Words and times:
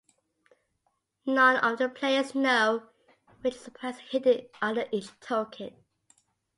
None 1.27 1.57
of 1.57 1.77
the 1.77 1.87
players 1.87 2.33
know 2.33 2.89
which 3.41 3.53
surprise 3.53 3.97
is 3.97 4.01
hidden 4.09 4.49
under 4.59 4.87
each 4.91 5.05
token. 5.19 5.75